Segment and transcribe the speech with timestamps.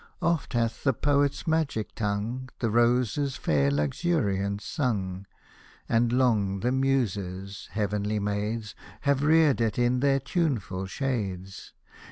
[0.19, 5.27] Oft hath the poet's magic tongue The rose's fair luxuriance sung;
[5.87, 8.73] And long the Muses, heavenly maids.
[9.01, 11.73] Have reared it in their tuneful shades.